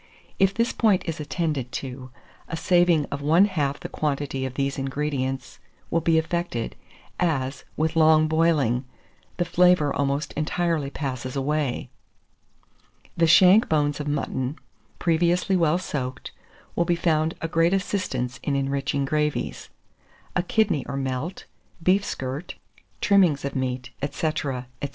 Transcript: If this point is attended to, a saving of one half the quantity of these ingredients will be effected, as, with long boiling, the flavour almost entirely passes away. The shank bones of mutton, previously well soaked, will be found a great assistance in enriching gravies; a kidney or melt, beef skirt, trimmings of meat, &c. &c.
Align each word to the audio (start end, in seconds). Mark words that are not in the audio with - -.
If 0.39 0.55
this 0.55 0.71
point 0.73 1.03
is 1.05 1.19
attended 1.19 1.71
to, 1.73 2.09
a 2.47 2.57
saving 2.57 3.05
of 3.11 3.21
one 3.21 3.45
half 3.45 3.79
the 3.79 3.87
quantity 3.87 4.47
of 4.47 4.55
these 4.55 4.79
ingredients 4.79 5.59
will 5.91 6.01
be 6.01 6.17
effected, 6.17 6.75
as, 7.19 7.65
with 7.77 7.95
long 7.95 8.27
boiling, 8.27 8.85
the 9.37 9.45
flavour 9.45 9.93
almost 9.93 10.33
entirely 10.33 10.89
passes 10.89 11.35
away. 11.35 11.91
The 13.15 13.27
shank 13.27 13.69
bones 13.69 13.99
of 13.99 14.07
mutton, 14.07 14.55
previously 14.97 15.55
well 15.55 15.77
soaked, 15.77 16.31
will 16.75 16.85
be 16.85 16.95
found 16.95 17.35
a 17.39 17.47
great 17.47 17.71
assistance 17.71 18.39
in 18.41 18.55
enriching 18.55 19.05
gravies; 19.05 19.69
a 20.35 20.41
kidney 20.41 20.83
or 20.87 20.97
melt, 20.97 21.45
beef 21.83 22.03
skirt, 22.03 22.55
trimmings 23.01 23.45
of 23.45 23.55
meat, 23.55 23.91
&c. 24.03 24.31
&c. 24.35 24.63